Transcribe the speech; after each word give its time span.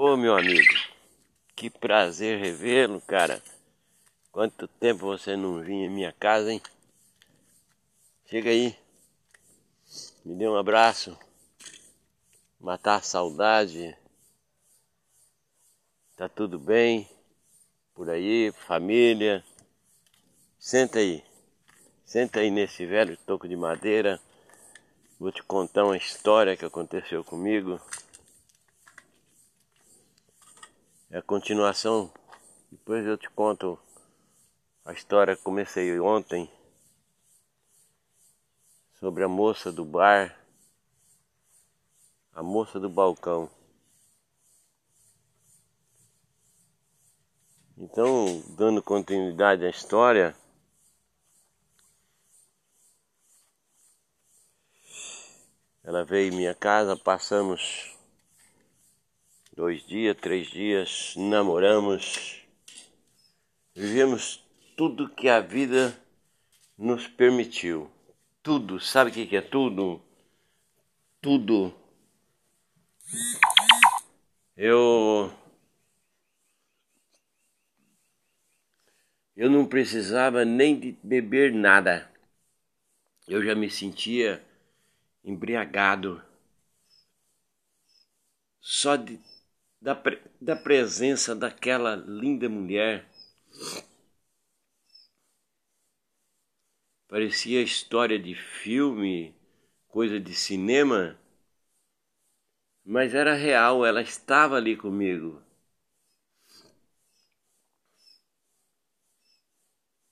Ô 0.00 0.16
meu 0.16 0.36
amigo, 0.36 0.72
que 1.56 1.68
prazer 1.68 2.38
revê-lo, 2.38 3.00
cara. 3.00 3.42
Quanto 4.30 4.68
tempo 4.68 5.00
você 5.06 5.36
não 5.36 5.60
vinha 5.60 5.86
em 5.86 5.90
minha 5.90 6.12
casa, 6.12 6.52
hein? 6.52 6.62
Chega 8.26 8.48
aí, 8.48 8.78
me 10.24 10.36
dê 10.36 10.46
um 10.46 10.56
abraço, 10.56 11.18
matar 12.60 12.98
a 12.98 13.02
saudade. 13.02 13.98
Tá 16.16 16.28
tudo 16.28 16.60
bem 16.60 17.10
por 17.92 18.08
aí, 18.08 18.52
família? 18.52 19.44
Senta 20.60 21.00
aí, 21.00 21.24
senta 22.04 22.38
aí 22.38 22.52
nesse 22.52 22.86
velho 22.86 23.16
toco 23.26 23.48
de 23.48 23.56
madeira. 23.56 24.20
Vou 25.18 25.32
te 25.32 25.42
contar 25.42 25.86
uma 25.86 25.96
história 25.96 26.56
que 26.56 26.64
aconteceu 26.64 27.24
comigo. 27.24 27.80
É 31.10 31.18
a 31.18 31.22
continuação. 31.22 32.12
Depois 32.70 33.06
eu 33.06 33.16
te 33.16 33.30
conto 33.30 33.78
a 34.84 34.92
história 34.92 35.34
que 35.34 35.42
comecei 35.42 35.98
ontem 35.98 36.50
sobre 39.00 39.24
a 39.24 39.28
moça 39.28 39.72
do 39.72 39.86
bar, 39.86 40.38
a 42.34 42.42
moça 42.42 42.78
do 42.78 42.90
balcão. 42.90 43.50
Então, 47.78 48.42
dando 48.50 48.82
continuidade 48.82 49.64
à 49.64 49.70
história, 49.70 50.36
ela 55.82 56.04
veio 56.04 56.30
em 56.30 56.36
minha 56.36 56.54
casa, 56.54 56.94
passamos 56.98 57.97
dois 59.58 59.84
dias, 59.84 60.16
três 60.16 60.46
dias, 60.46 61.14
namoramos, 61.16 62.46
vivemos 63.74 64.40
tudo 64.76 65.08
que 65.08 65.28
a 65.28 65.40
vida 65.40 66.00
nos 66.78 67.08
permitiu. 67.08 67.90
Tudo, 68.40 68.78
sabe 68.78 69.10
o 69.10 69.12
que 69.12 69.36
é 69.36 69.40
tudo? 69.40 70.00
Tudo. 71.20 71.74
Eu. 74.56 75.34
Eu 79.34 79.50
não 79.50 79.66
precisava 79.66 80.44
nem 80.44 80.78
de 80.78 80.92
beber 81.02 81.52
nada. 81.52 82.08
Eu 83.26 83.44
já 83.44 83.56
me 83.56 83.68
sentia 83.68 84.40
embriagado 85.24 86.22
só 88.60 88.94
de 88.94 89.18
da, 89.88 89.98
da 90.38 90.54
presença 90.54 91.34
daquela 91.34 91.96
linda 91.96 92.46
mulher. 92.46 93.06
Parecia 97.08 97.62
história 97.62 98.18
de 98.18 98.34
filme, 98.34 99.34
coisa 99.88 100.20
de 100.20 100.34
cinema, 100.34 101.18
mas 102.84 103.14
era 103.14 103.34
real, 103.34 103.86
ela 103.86 104.02
estava 104.02 104.56
ali 104.56 104.76
comigo. 104.76 105.40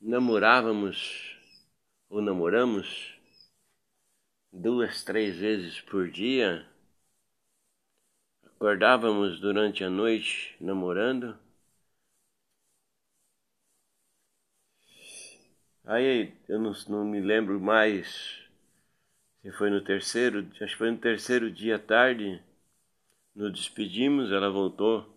Namorávamos 0.00 1.36
ou 2.08 2.22
namoramos 2.22 3.14
duas, 4.50 5.04
três 5.04 5.36
vezes 5.36 5.80
por 5.82 6.10
dia. 6.10 6.66
Acordávamos 8.56 9.40
durante 9.40 9.82
a 9.82 9.88
noite 9.88 10.56
namorando. 10.60 11.38
Aí 15.86 16.34
eu 16.50 16.58
não, 16.60 16.72
não 16.88 17.02
me 17.02 17.18
lembro 17.18 17.58
mais 17.58 18.42
se 19.40 19.50
foi 19.52 19.70
no 19.70 19.80
terceiro, 19.80 20.46
acho 20.60 20.72
que 20.72 20.76
foi 20.76 20.90
no 20.90 20.98
terceiro 20.98 21.50
dia 21.50 21.76
à 21.76 21.78
tarde. 21.78 22.42
Nos 23.34 23.52
despedimos, 23.52 24.32
ela 24.32 24.50
voltou 24.50 25.08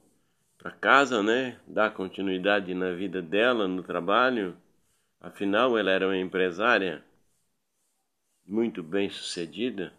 para 0.57 0.71
casa, 0.71 1.23
né? 1.23 1.59
Dar 1.67 1.91
continuidade 1.93 2.73
na 2.73 2.93
vida 2.93 3.21
dela, 3.21 3.67
no 3.67 3.83
trabalho. 3.83 4.57
Afinal, 5.21 5.77
ela 5.77 5.91
era 5.91 6.07
uma 6.07 6.17
empresária 6.17 7.03
muito 8.45 8.83
bem 8.83 9.09
sucedida. 9.09 9.93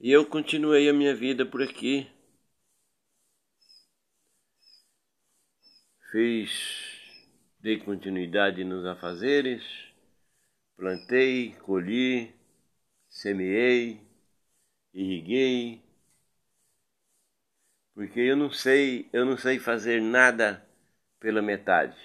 E 0.00 0.10
eu 0.10 0.24
continuei 0.24 0.88
a 0.88 0.92
minha 0.94 1.14
vida 1.14 1.44
por 1.44 1.62
aqui. 1.62 2.08
Fiz, 6.10 6.50
dei 7.60 7.78
continuidade 7.78 8.64
nos 8.64 8.86
afazeres, 8.86 9.62
plantei, 10.76 11.54
colhi, 11.64 12.34
semeei, 13.08 14.00
irriguei, 14.94 15.82
porque 17.94 18.20
eu 18.20 18.36
não 18.36 18.48
sei, 18.48 19.08
eu 19.12 19.24
não 19.24 19.36
sei 19.36 19.58
fazer 19.58 20.00
nada 20.00 20.64
pela 21.18 21.42
metade. 21.42 21.96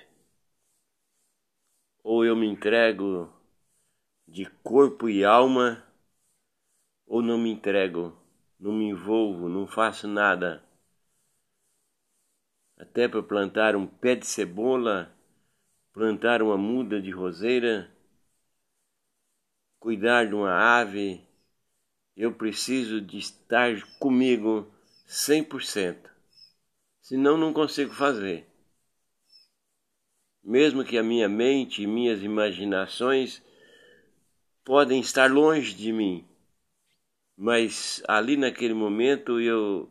Ou 2.03 2.23
eu 2.23 2.35
me 2.35 2.46
entrego 2.47 3.28
de 4.28 4.46
corpo 4.63 5.09
e 5.09 5.23
alma 5.25 5.84
ou 7.11 7.22
não 7.22 7.38
me 7.38 7.51
entrego, 7.51 8.17
não 8.57 8.72
me 8.72 8.85
envolvo, 8.85 9.49
não 9.49 9.67
faço 9.67 10.07
nada. 10.07 10.63
Até 12.77 13.05
para 13.05 13.22
plantar 13.22 13.75
um 13.75 13.85
pé 13.85 14.16
de 14.16 14.25
cebola, 14.25 15.13
plantar 15.91 16.41
uma 16.41 16.55
muda 16.57 17.01
de 17.01 17.11
roseira, 17.11 17.91
cuidar 19.77 20.25
de 20.25 20.33
uma 20.33 20.53
ave, 20.53 21.22
eu 22.16 22.33
preciso 22.33 23.01
de 23.01 23.17
estar 23.17 23.75
comigo 23.99 24.73
100%. 25.05 26.09
Senão 27.01 27.35
não 27.35 27.51
consigo 27.51 27.93
fazer. 27.93 28.47
Mesmo 30.41 30.85
que 30.85 30.97
a 30.97 31.03
minha 31.03 31.28
mente 31.28 31.83
e 31.83 31.88
minhas 31.88 32.23
imaginações 32.23 33.43
podem 34.63 35.01
estar 35.01 35.29
longe 35.29 35.73
de 35.75 35.91
mim, 35.91 36.31
mas 37.41 38.02
ali 38.07 38.38
naquele 38.38 38.74
momento 38.74 39.41
eu, 39.41 39.90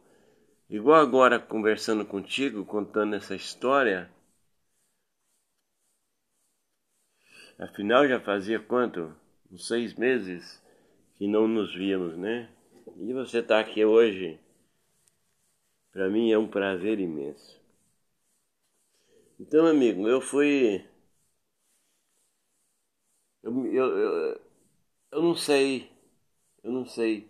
igual 0.71 1.01
agora 1.01 1.39
conversando 1.39 2.05
contigo, 2.07 2.65
contando 2.65 3.17
essa 3.17 3.35
história, 3.37 4.11
afinal 7.61 8.09
já 8.09 8.19
fazia 8.19 8.59
quanto? 8.59 9.15
Uns 9.53 9.69
seis 9.69 9.95
meses 9.95 10.61
que 11.17 11.29
não 11.29 11.47
nos 11.47 11.73
víamos, 11.75 12.17
né? 12.17 12.49
E 12.99 13.13
você 13.13 13.39
está 13.39 13.61
aqui 13.61 13.85
hoje, 13.85 14.39
para 15.93 16.09
mim 16.11 16.33
é 16.33 16.37
um 16.37 16.49
prazer 16.49 16.99
imenso. 16.99 17.61
Então, 19.39 19.67
amigo, 19.67 20.07
eu 20.09 20.21
fui. 20.21 20.85
Eu, 23.43 23.67
eu, 23.67 23.99
eu, 23.99 24.41
eu 25.13 25.23
não 25.23 25.37
sei, 25.37 25.91
eu 26.65 26.73
não 26.73 26.87
sei 26.87 27.30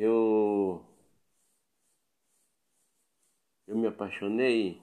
eu 0.00 0.82
eu 3.66 3.74
me 3.78 3.86
apaixonei 3.88 4.82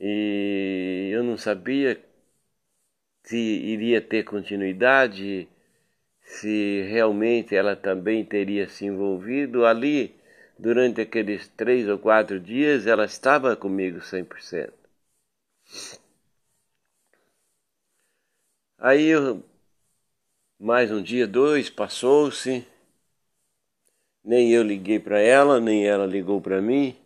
e 0.00 1.10
eu 1.12 1.22
não 1.24 1.36
sabia 1.36 2.00
se 3.24 3.36
iria 3.36 4.00
ter 4.00 4.22
continuidade, 4.22 5.48
se 6.22 6.82
realmente 6.90 7.56
ela 7.56 7.76
também 7.76 8.24
teria 8.24 8.68
se 8.68 8.86
envolvido 8.86 9.66
ali 9.66 10.14
durante 10.58 11.00
aqueles 11.02 11.48
três 11.48 11.88
ou 11.88 11.98
quatro 11.98 12.40
dias, 12.40 12.86
ela 12.86 13.06
estava 13.06 13.56
comigo 13.56 14.00
100%. 14.02 14.74
Aí 18.78 19.12
mais 20.58 20.90
um 20.90 21.00
dia, 21.00 21.28
dois, 21.28 21.70
passou-se, 21.70 22.66
nem 24.24 24.50
eu 24.50 24.62
liguei 24.62 24.98
para 24.98 25.20
ela, 25.20 25.60
nem 25.60 25.86
ela 25.86 26.06
ligou 26.06 26.40
para 26.40 26.60
mim. 26.60 26.96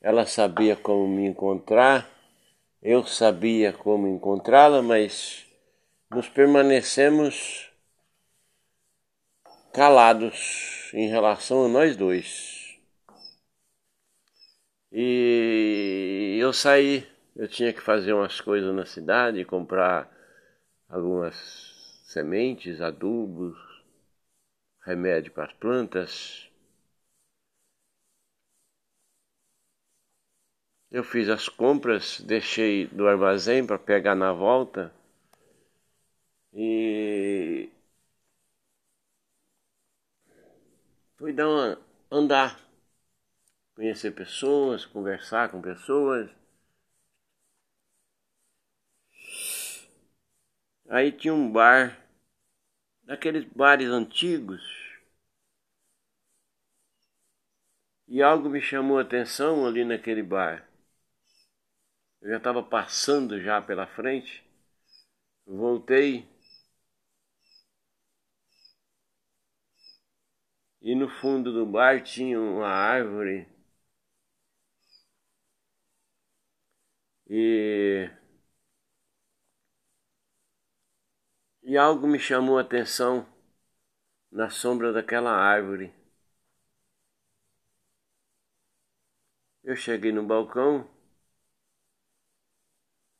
Ela 0.00 0.26
sabia 0.26 0.74
como 0.74 1.06
me 1.06 1.24
encontrar, 1.26 2.10
eu 2.82 3.06
sabia 3.06 3.72
como 3.72 4.08
encontrá-la, 4.08 4.82
mas 4.82 5.46
nos 6.10 6.28
permanecemos 6.28 7.70
calados 9.72 10.90
em 10.92 11.08
relação 11.08 11.64
a 11.64 11.68
nós 11.68 11.96
dois. 11.96 12.78
E 14.90 16.36
eu 16.40 16.52
saí, 16.52 17.06
eu 17.34 17.48
tinha 17.48 17.72
que 17.72 17.80
fazer 17.80 18.12
umas 18.12 18.40
coisas 18.40 18.74
na 18.74 18.84
cidade, 18.84 19.44
comprar 19.44 20.10
algumas 20.88 22.02
sementes, 22.04 22.80
adubos, 22.80 23.56
remédio 24.84 25.32
para 25.32 25.46
as 25.46 25.52
plantas. 25.52 26.48
Eu 30.92 31.02
fiz 31.02 31.28
as 31.28 31.48
compras, 31.48 32.20
deixei 32.20 32.86
do 32.86 33.08
armazém 33.08 33.66
para 33.66 33.78
pegar 33.80 34.14
na 34.14 34.32
volta 34.32 34.92
e 36.54 37.68
fui 41.16 41.32
dar 41.32 41.48
uma 41.48 41.78
andar, 42.10 42.58
conhecer 43.74 44.12
pessoas, 44.12 44.86
conversar 44.86 45.50
com 45.50 45.60
pessoas. 45.60 46.30
Aí 50.88 51.10
tinha 51.10 51.34
um 51.34 51.50
bar, 51.50 52.01
daqueles 53.12 53.44
bares 53.44 53.90
antigos. 53.90 54.62
E 58.06 58.22
algo 58.22 58.48
me 58.48 58.60
chamou 58.60 58.96
a 58.98 59.02
atenção 59.02 59.66
ali 59.66 59.84
naquele 59.84 60.22
bar. 60.22 60.66
Eu 62.22 62.30
já 62.30 62.38
estava 62.38 62.62
passando 62.62 63.38
já 63.38 63.60
pela 63.60 63.86
frente. 63.86 64.42
Voltei. 65.46 66.26
E 70.82 70.94
no 70.94 71.08
fundo 71.08 71.50
do 71.50 71.64
bar 71.64 72.02
tinha 72.02 72.38
uma 72.38 72.68
árvore. 72.68 73.48
E 77.28 78.08
E 81.72 81.76
algo 81.78 82.06
me 82.06 82.18
chamou 82.18 82.58
a 82.58 82.60
atenção 82.60 83.26
na 84.30 84.50
sombra 84.50 84.92
daquela 84.92 85.30
árvore. 85.30 85.90
Eu 89.64 89.74
cheguei 89.74 90.12
no 90.12 90.22
balcão, 90.22 90.86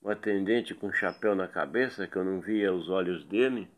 o 0.02 0.10
atendente 0.10 0.74
com 0.74 0.92
chapéu 0.92 1.34
na 1.34 1.48
cabeça, 1.48 2.06
que 2.06 2.14
eu 2.14 2.22
não 2.22 2.42
via 2.42 2.74
os 2.74 2.90
olhos 2.90 3.24
dele. 3.24 3.70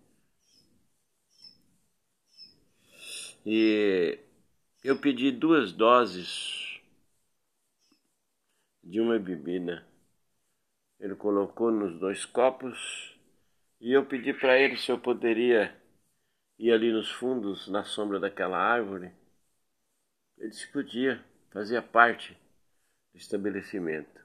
E 3.46 4.18
eu 4.82 4.98
pedi 5.00 5.30
duas 5.30 5.72
doses 5.72 6.80
de 8.82 9.00
uma 9.00 9.20
bebida. 9.20 9.86
Ele 10.98 11.14
colocou 11.14 11.70
nos 11.70 11.96
dois 12.00 12.24
copos 12.24 13.13
e 13.84 13.92
eu 13.92 14.06
pedi 14.06 14.32
para 14.32 14.58
ele 14.58 14.78
se 14.78 14.90
eu 14.90 14.98
poderia 14.98 15.76
ir 16.58 16.72
ali 16.72 16.90
nos 16.90 17.10
fundos, 17.10 17.68
na 17.68 17.84
sombra 17.84 18.18
daquela 18.18 18.58
árvore. 18.58 19.12
Ele 20.38 20.48
disse 20.48 20.66
que 20.66 20.72
podia, 20.72 21.22
fazia 21.52 21.82
parte 21.82 22.32
do 23.12 23.18
estabelecimento. 23.18 24.22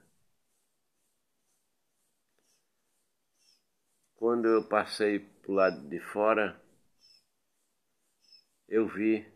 Quando 4.16 4.48
eu 4.48 4.64
passei 4.64 5.18
para 5.18 5.50
o 5.50 5.54
lado 5.54 5.88
de 5.88 6.00
fora, 6.00 6.58
eu 8.66 8.88
vi 8.88 9.26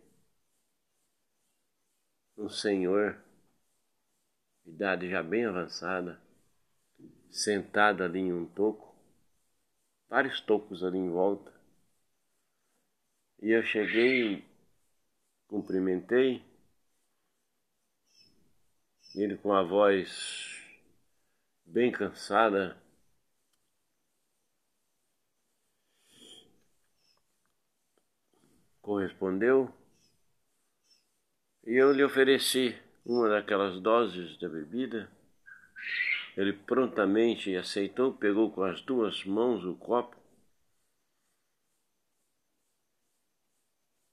um 2.39 2.49
senhor, 2.49 3.17
idade 4.65 5.11
já 5.11 5.23
bem 5.23 5.45
avançada, 5.47 6.21
sentado 7.31 8.03
ali 8.05 8.21
em 8.21 8.33
um 8.33 8.47
toco, 8.47 8.94
vários 10.09 10.41
tocos 10.41 10.83
ali 10.83 10.99
em 10.99 11.11
volta. 11.11 11.53
E 13.41 13.51
eu 13.51 13.63
cheguei, 13.63 14.45
cumprimentei, 15.47 16.43
ele 19.15 19.37
com 19.37 19.53
a 19.53 19.63
voz 19.63 20.61
bem 21.65 21.91
cansada, 21.91 22.77
correspondeu 28.83 29.73
e 31.67 31.75
eu 31.75 31.93
lhe 31.93 32.05
ofereci 32.05 32.77
uma 33.05 33.29
daquelas 33.29 33.81
doses 33.81 34.39
da 34.39 34.49
bebida. 34.49 35.11
Ele 36.37 36.53
prontamente 36.53 37.55
aceitou, 37.57 38.13
pegou 38.13 38.51
com 38.51 38.63
as 38.63 38.81
duas 38.81 39.25
mãos 39.25 39.65
o 39.65 39.77
copo 39.77 40.17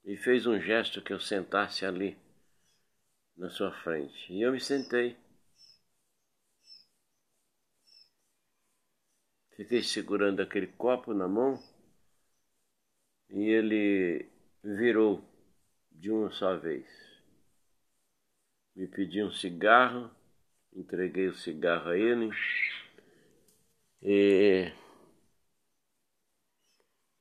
e 0.04 0.16
fez 0.18 0.46
um 0.46 0.60
gesto 0.60 1.02
que 1.02 1.14
eu 1.14 1.20
sentasse 1.20 1.86
ali 1.86 2.18
na 3.36 3.50
sua 3.50 3.72
frente. 3.72 4.32
E 4.32 4.42
eu 4.42 4.52
me 4.52 4.60
sentei. 4.60 5.18
Fiquei 9.56 9.82
segurando 9.84 10.42
aquele 10.42 10.68
copo 10.68 11.14
na 11.14 11.28
mão 11.28 11.62
e 13.30 13.50
ele 13.50 14.30
virou 14.64 15.24
de 15.92 16.12
uma 16.12 16.32
só 16.32 16.56
vez. 16.58 16.86
Me 18.76 18.88
pediu 18.88 19.28
um 19.28 19.32
cigarro 19.32 20.10
entreguei 20.74 21.28
o 21.28 21.36
cigarro 21.36 21.90
a 21.90 21.98
ele 21.98 22.30
e, 24.02 24.72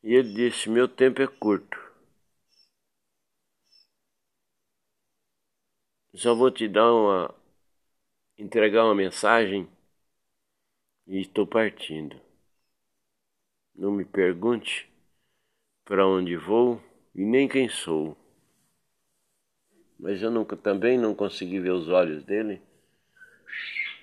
e 0.03 0.15
ele 0.15 0.33
disse: 0.35 0.69
Meu 0.69 0.89
tempo 0.89 1.23
é 1.23 1.27
curto. 1.27 1.79
Só 6.15 6.35
vou 6.35 6.51
te 6.51 6.69
dar 6.69 6.93
uma. 6.93 7.35
entregar 8.37 8.85
uma 8.85 8.95
mensagem 8.95 9.69
e 11.07 11.21
estou 11.21 11.47
partindo. 11.47 12.21
Não 13.75 13.91
me 13.91 14.05
pergunte 14.05 14.89
para 15.85 16.07
onde 16.07 16.37
vou 16.37 16.81
e 17.15 17.25
nem 17.25 17.49
quem 17.49 17.69
sou. 17.69 18.17
Mas 19.99 20.23
eu 20.23 20.31
nunca, 20.31 20.57
também 20.57 20.99
não 20.99 21.15
consegui 21.15 21.61
ver 21.61 21.73
os 21.73 21.89
olhos 21.89 22.25
dele 22.25 22.61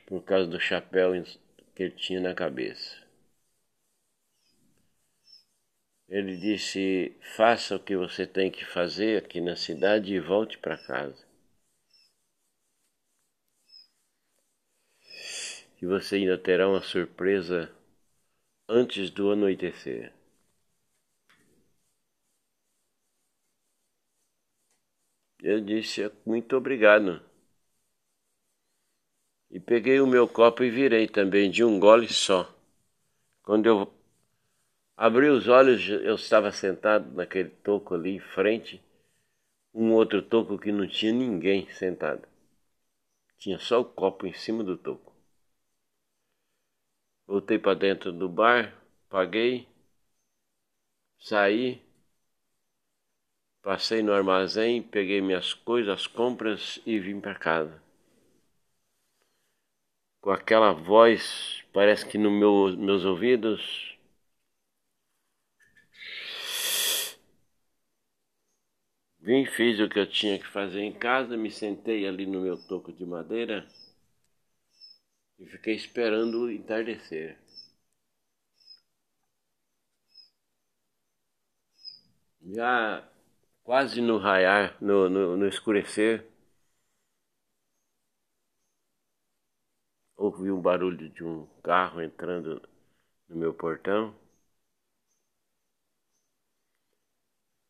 por 0.07 0.23
causa 0.23 0.49
do 0.49 0.59
chapéu 0.59 1.11
que 1.75 1.83
ele 1.83 1.91
tinha 1.91 2.19
na 2.19 2.33
cabeça. 2.33 2.97
Ele 6.09 6.35
disse: 6.35 7.15
faça 7.37 7.77
o 7.77 7.79
que 7.79 7.95
você 7.95 8.27
tem 8.27 8.51
que 8.51 8.65
fazer 8.65 9.23
aqui 9.23 9.39
na 9.39 9.55
cidade 9.55 10.13
e 10.13 10.19
volte 10.19 10.57
para 10.57 10.77
casa. 10.77 11.23
E 15.81 15.85
você 15.87 16.17
ainda 16.17 16.37
terá 16.37 16.69
uma 16.69 16.81
surpresa 16.81 17.71
antes 18.69 19.09
do 19.11 19.31
anoitecer. 19.31 20.13
Eu 25.41 25.59
disse: 25.59 26.11
muito 26.23 26.55
obrigado. 26.55 27.19
E 29.49 29.59
peguei 29.59 30.01
o 30.01 30.07
meu 30.07 30.27
copo 30.27 30.63
e 30.63 30.69
virei 30.69 31.07
também 31.07 31.49
de 31.49 31.63
um 31.63 31.79
gole 31.79 32.07
só. 32.09 32.53
Quando 33.43 33.65
eu 33.65 33.93
abri 34.95 35.29
os 35.29 35.47
olhos, 35.47 35.87
eu 35.87 36.15
estava 36.15 36.51
sentado 36.51 37.09
naquele 37.13 37.49
toco 37.49 37.95
ali 37.95 38.15
em 38.15 38.19
frente, 38.19 38.83
um 39.73 39.93
outro 39.93 40.21
toco 40.21 40.59
que 40.59 40.71
não 40.71 40.85
tinha 40.85 41.13
ninguém 41.13 41.69
sentado. 41.71 42.27
Tinha 43.37 43.57
só 43.57 43.79
o 43.79 43.85
copo 43.85 44.27
em 44.27 44.33
cima 44.33 44.63
do 44.63 44.77
toco. 44.77 45.13
Voltei 47.25 47.57
para 47.57 47.73
dentro 47.73 48.11
do 48.11 48.27
bar, 48.27 48.73
paguei, 49.09 49.65
saí, 51.19 51.81
passei 53.61 54.01
no 54.01 54.11
armazém, 54.11 54.81
peguei 54.81 55.21
minhas 55.21 55.53
coisas, 55.53 55.93
as 55.93 56.07
compras 56.07 56.81
e 56.85 56.99
vim 56.99 57.19
para 57.21 57.35
casa 57.35 57.86
com 60.27 60.31
aquela 60.33 60.73
voz, 60.73 61.63
parece 61.71 62.05
que 62.05 62.17
nos 62.17 62.33
meu, 62.33 62.75
meus 62.77 63.05
ouvidos. 63.05 63.97
Vim, 69.21 69.45
fiz 69.45 69.79
o 69.79 69.87
que 69.87 69.97
eu 69.97 70.05
tinha 70.05 70.37
que 70.37 70.45
fazer 70.45 70.81
em 70.81 70.91
casa, 70.91 71.37
me 71.37 71.49
sentei 71.49 72.05
ali 72.05 72.25
no 72.25 72.41
meu 72.41 72.57
toco 72.57 72.91
de 72.91 73.05
madeira 73.05 73.65
e 75.39 75.45
fiquei 75.45 75.75
esperando 75.75 76.51
entardecer. 76.51 77.37
Já 82.41 83.01
quase 83.63 84.01
no 84.01 84.17
raiar, 84.17 84.75
no, 84.81 85.09
no, 85.09 85.37
no 85.37 85.47
escurecer, 85.47 86.25
ouvi 90.17 90.51
um 90.51 90.59
barulho 90.59 91.09
de 91.09 91.23
um 91.23 91.45
carro 91.63 92.01
entrando 92.01 92.61
no 93.29 93.35
meu 93.37 93.53
portão. 93.53 94.13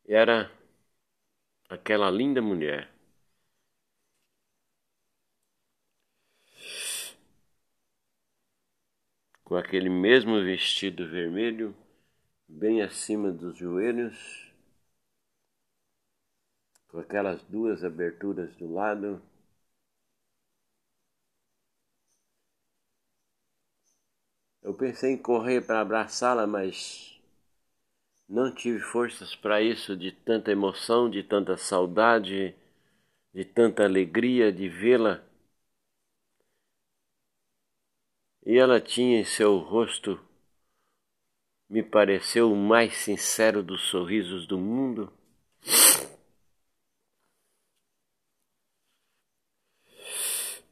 E 0.08 0.14
era 0.14 0.50
aquela 1.68 2.10
linda 2.10 2.40
mulher. 2.42 2.90
Com 9.44 9.56
aquele 9.56 9.88
mesmo 9.88 10.42
vestido 10.42 11.08
vermelho, 11.08 11.74
bem 12.46 12.82
acima 12.82 13.32
dos 13.32 13.56
joelhos, 13.56 14.52
com 16.88 16.98
aquelas 16.98 17.42
duas 17.44 17.82
aberturas 17.84 18.54
do 18.56 18.70
lado. 18.70 19.22
Eu 24.68 24.74
pensei 24.74 25.12
em 25.12 25.16
correr 25.16 25.62
para 25.62 25.80
abraçá-la, 25.80 26.46
mas 26.46 27.18
não 28.28 28.54
tive 28.54 28.78
forças 28.78 29.34
para 29.34 29.62
isso, 29.62 29.96
de 29.96 30.12
tanta 30.12 30.52
emoção, 30.52 31.08
de 31.08 31.22
tanta 31.22 31.56
saudade, 31.56 32.54
de 33.32 33.46
tanta 33.46 33.84
alegria 33.84 34.52
de 34.52 34.68
vê-la. 34.68 35.24
E 38.44 38.58
ela 38.58 38.78
tinha 38.78 39.18
em 39.18 39.24
seu 39.24 39.56
rosto, 39.56 40.20
me 41.66 41.82
pareceu 41.82 42.52
o 42.52 42.54
mais 42.54 42.94
sincero 42.94 43.62
dos 43.62 43.88
sorrisos 43.88 44.46
do 44.46 44.58
mundo. 44.58 45.10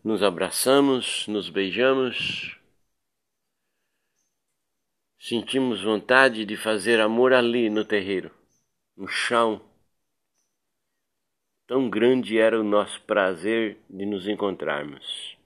Nos 0.05 0.23
abraçamos, 0.23 1.27
nos 1.29 1.49
beijamos, 1.49 2.59
sentimos 5.29 5.83
vontade 5.83 6.45
de 6.47 6.57
fazer 6.57 7.01
amor 7.01 7.33
ali 7.35 7.69
no 7.69 7.85
terreiro, 7.85 8.31
no 8.97 9.09
chão. 9.09 9.61
Tão 11.65 11.89
grande 11.89 12.39
era 12.41 12.61
o 12.61 12.65
nosso 12.65 13.01
prazer 13.03 13.79
de 13.89 14.05
nos 14.05 14.27
encontrarmos. 14.27 15.37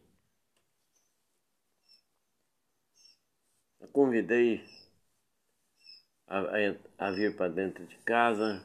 Eu 3.78 3.88
convidei 3.88 4.64
a, 6.26 6.38
a, 6.38 7.06
a 7.08 7.10
vir 7.10 7.36
para 7.36 7.52
dentro 7.52 7.84
de 7.86 7.96
casa, 7.98 8.64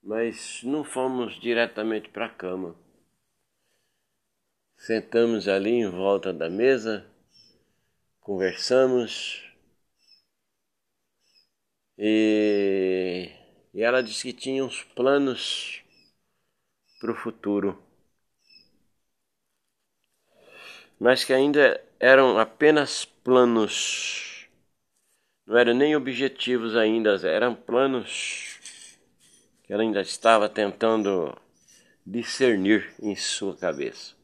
mas 0.00 0.62
não 0.62 0.84
fomos 0.84 1.34
diretamente 1.40 2.08
para 2.08 2.26
a 2.26 2.30
cama. 2.30 2.76
Sentamos 4.84 5.48
ali 5.48 5.70
em 5.70 5.88
volta 5.88 6.30
da 6.30 6.50
mesa, 6.50 7.06
conversamos 8.20 9.42
e, 11.96 13.30
e 13.72 13.80
ela 13.82 14.02
disse 14.02 14.24
que 14.24 14.38
tinha 14.38 14.62
uns 14.62 14.84
planos 14.94 15.82
para 17.00 17.12
o 17.12 17.14
futuro, 17.14 17.82
mas 21.00 21.24
que 21.24 21.32
ainda 21.32 21.82
eram 21.98 22.38
apenas 22.38 23.06
planos, 23.06 24.46
não 25.46 25.56
eram 25.56 25.72
nem 25.72 25.96
objetivos 25.96 26.76
ainda, 26.76 27.16
eram 27.26 27.54
planos 27.54 28.60
que 29.62 29.72
ela 29.72 29.82
ainda 29.82 30.02
estava 30.02 30.46
tentando 30.46 31.34
discernir 32.04 32.94
em 33.00 33.16
sua 33.16 33.56
cabeça. 33.56 34.23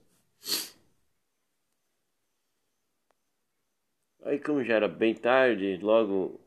Aí, 4.23 4.39
como 4.39 4.65
já 4.65 4.77
era 4.77 4.89
bem 4.89 5.15
tarde, 5.15 5.77
logo 5.83 6.41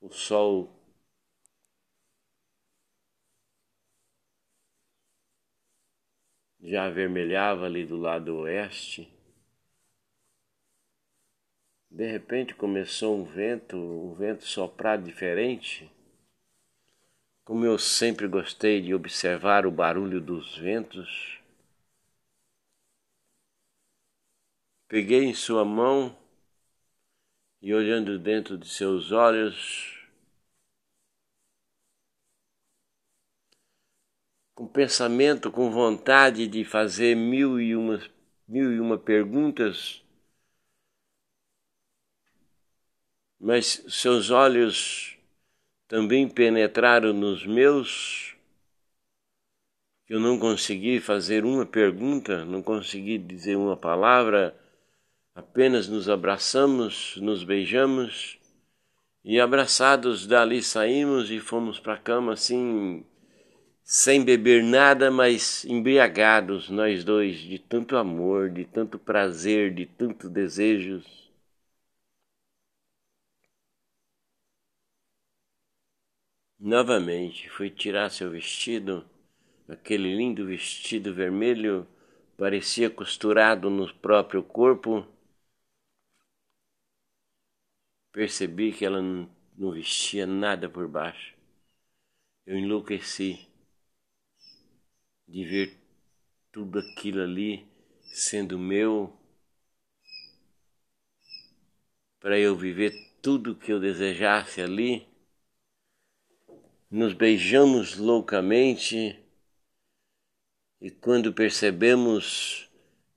o 0.00 0.10
sol 0.10 0.70
já 6.62 6.86
avermelhava 6.86 7.66
ali 7.66 7.84
do 7.84 7.98
lado 7.98 8.34
oeste. 8.38 9.06
De 11.88 12.10
repente 12.10 12.56
começou 12.56 13.16
um 13.16 13.22
vento, 13.22 13.76
um 13.76 14.14
vento 14.14 14.44
soprar 14.44 15.00
diferente. 15.00 15.88
Como 17.44 17.64
eu 17.64 17.78
sempre 17.78 18.26
gostei 18.26 18.80
de 18.82 18.92
observar 18.92 19.64
o 19.64 19.70
barulho 19.70 20.20
dos 20.20 20.58
ventos, 20.58 21.38
peguei 24.92 25.24
em 25.24 25.32
sua 25.32 25.64
mão 25.64 26.14
e 27.62 27.72
olhando 27.72 28.18
dentro 28.18 28.58
de 28.58 28.68
seus 28.68 29.10
olhos, 29.10 30.06
com 34.54 34.68
pensamento, 34.68 35.50
com 35.50 35.70
vontade 35.70 36.46
de 36.46 36.62
fazer 36.62 37.14
mil 37.16 37.58
e 37.58 37.74
uma, 37.74 38.02
mil 38.46 38.70
e 38.70 38.78
uma 38.78 38.98
perguntas, 38.98 40.04
mas 43.40 43.82
seus 43.88 44.28
olhos 44.28 45.16
também 45.88 46.28
penetraram 46.28 47.14
nos 47.14 47.46
meus, 47.46 48.36
eu 50.06 50.20
não 50.20 50.38
consegui 50.38 51.00
fazer 51.00 51.46
uma 51.46 51.64
pergunta, 51.64 52.44
não 52.44 52.62
consegui 52.62 53.16
dizer 53.16 53.56
uma 53.56 53.74
palavra, 53.74 54.60
apenas 55.34 55.88
nos 55.88 56.08
abraçamos, 56.08 57.16
nos 57.16 57.44
beijamos 57.44 58.38
e 59.24 59.40
abraçados 59.40 60.26
dali 60.26 60.62
saímos 60.62 61.30
e 61.30 61.38
fomos 61.38 61.78
para 61.78 61.94
a 61.94 61.98
cama 61.98 62.32
assim, 62.32 63.04
sem 63.84 64.24
beber 64.24 64.62
nada, 64.62 65.10
mas 65.10 65.64
embriagados 65.64 66.68
nós 66.70 67.04
dois 67.04 67.38
de 67.38 67.58
tanto 67.58 67.96
amor, 67.96 68.50
de 68.50 68.64
tanto 68.64 68.98
prazer, 68.98 69.74
de 69.74 69.86
tantos 69.86 70.30
desejos. 70.30 71.22
Novamente 76.58 77.50
foi 77.50 77.68
tirar 77.70 78.08
seu 78.10 78.30
vestido, 78.30 79.04
aquele 79.68 80.14
lindo 80.16 80.46
vestido 80.46 81.12
vermelho, 81.12 81.86
parecia 82.38 82.88
costurado 82.88 83.68
no 83.68 83.92
próprio 83.94 84.42
corpo. 84.42 85.04
Percebi 88.12 88.72
que 88.72 88.84
ela 88.84 89.00
não 89.00 89.72
vestia 89.72 90.26
nada 90.26 90.68
por 90.68 90.86
baixo. 90.86 91.34
Eu 92.46 92.58
enlouqueci 92.58 93.48
de 95.26 95.44
ver 95.44 95.78
tudo 96.52 96.78
aquilo 96.78 97.22
ali 97.22 97.66
sendo 98.02 98.58
meu, 98.58 99.16
para 102.20 102.38
eu 102.38 102.54
viver 102.54 102.92
tudo 103.22 103.56
que 103.56 103.72
eu 103.72 103.80
desejasse 103.80 104.60
ali 104.60 105.10
nos 106.92 107.14
beijamos 107.14 107.96
loucamente 107.96 109.18
e 110.78 110.90
quando 110.90 111.32
percebemos 111.32 112.68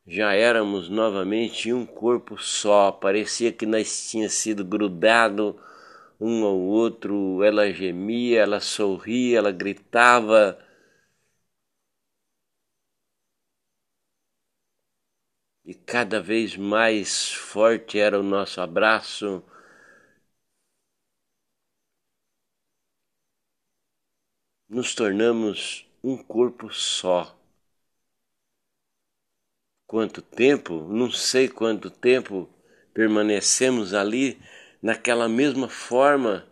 já 0.08 0.34
éramos 0.34 0.90
novamente 0.90 1.72
um 1.74 1.86
corpo 1.86 2.38
só, 2.42 2.92
parecia 2.92 3.52
que 3.52 3.66
nós 3.66 4.10
tínhamos 4.10 4.34
sido 4.34 4.64
grudado 4.66 5.56
um 6.20 6.44
ao 6.46 6.58
outro, 6.58 7.44
ela 7.44 7.72
gemia, 7.72 8.42
ela 8.42 8.60
sorria, 8.60 9.40
ela 9.40 9.52
gritava. 9.52 10.58
E 15.66 15.74
cada 15.74 16.22
vez 16.22 16.56
mais 16.56 17.34
forte 17.34 18.00
era 18.00 18.18
o 18.18 18.24
nosso 18.24 18.62
abraço 18.62 19.44
nos 24.70 24.94
tornamos 24.94 25.90
um 26.04 26.16
corpo 26.16 26.72
só. 26.72 27.36
Quanto 29.88 30.22
tempo, 30.22 30.88
não 30.90 31.12
sei 31.12 31.48
quanto 31.48 31.92
tempo 31.92 32.50
permanecemos 32.94 33.94
ali 33.94 34.40
naquela 34.82 35.30
mesma 35.30 35.70
forma. 35.70 36.48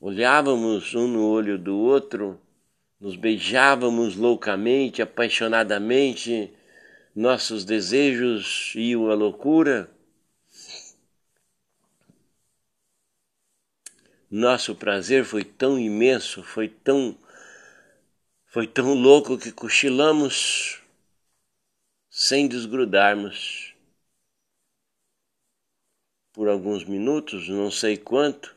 Olhávamos 0.00 0.94
um 0.94 1.08
no 1.08 1.26
olho 1.26 1.58
do 1.58 1.76
outro, 1.76 2.40
nos 3.00 3.16
beijávamos 3.16 4.14
loucamente, 4.14 5.02
apaixonadamente, 5.02 6.52
nossos 7.14 7.64
desejos 7.64 8.72
iam 8.76 9.10
à 9.10 9.14
loucura. 9.14 9.90
Nosso 14.30 14.74
prazer 14.76 15.24
foi 15.24 15.42
tão 15.42 15.78
imenso, 15.78 16.44
foi 16.44 16.68
tão 16.68 17.16
foi 18.46 18.66
tão 18.66 18.94
louco 18.94 19.38
que 19.38 19.52
cochilamos 19.52 20.82
sem 22.10 22.48
desgrudarmos. 22.48 23.76
por 26.36 26.50
alguns 26.50 26.84
minutos, 26.84 27.48
não 27.48 27.70
sei 27.70 27.96
quanto. 27.96 28.54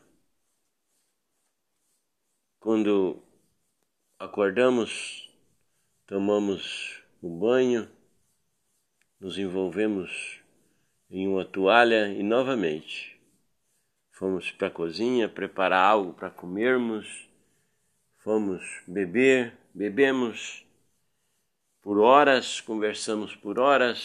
Quando 2.60 3.24
acordamos, 4.20 5.32
tomamos 6.06 7.02
um 7.24 7.40
banho, 7.40 7.90
nos 9.18 9.38
envolvemos 9.38 10.42
em 11.10 11.26
uma 11.26 11.46
toalha 11.46 12.10
e 12.10 12.22
novamente 12.22 13.18
fomos 14.12 14.52
para 14.52 14.68
a 14.68 14.72
cozinha 14.72 15.30
preparar 15.30 15.82
algo 15.82 16.12
para 16.12 16.30
comermos, 16.30 17.30
fomos 18.18 18.62
beber, 18.86 19.58
bebemos 19.74 20.66
por 21.82 22.00
horas, 22.00 22.62
conversamos 22.62 23.36
por 23.36 23.60
horas. 23.60 24.00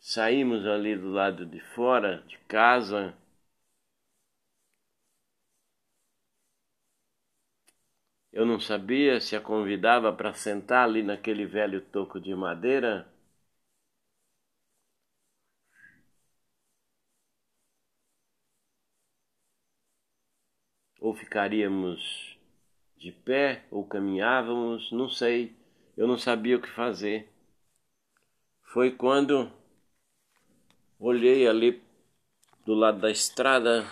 Saímos 0.00 0.66
ali 0.66 0.94
do 0.94 1.08
lado 1.10 1.46
de 1.46 1.58
fora 1.58 2.22
de 2.28 2.36
casa. 2.46 3.14
Eu 8.32 8.44
não 8.44 8.58
sabia 8.58 9.20
se 9.20 9.36
a 9.36 9.40
convidava 9.40 10.12
para 10.12 10.34
sentar 10.34 10.88
ali 10.88 11.04
naquele 11.04 11.46
velho 11.46 11.80
toco 11.80 12.18
de 12.18 12.34
madeira. 12.34 13.06
Ou 21.02 21.12
ficaríamos 21.14 22.38
de 22.96 23.12
pé, 23.12 23.64
ou 23.70 23.84
caminhávamos, 23.84 24.90
não 24.92 25.08
sei. 25.08 25.52
Eu 25.96 26.06
não 26.06 26.16
sabia 26.16 26.56
o 26.56 26.62
que 26.62 26.70
fazer. 26.70 27.28
Foi 28.62 28.90
quando 28.90 29.50
Olhei 31.04 31.48
ali 31.48 31.82
do 32.64 32.74
lado 32.74 33.00
da 33.00 33.10
estrada, 33.10 33.84